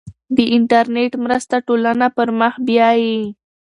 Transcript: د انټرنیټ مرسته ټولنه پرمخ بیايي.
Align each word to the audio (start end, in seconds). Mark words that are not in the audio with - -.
د 0.35 0.37
انټرنیټ 0.55 1.11
مرسته 1.23 1.55
ټولنه 1.67 2.05
پرمخ 2.17 2.53
بیايي. 2.67 3.19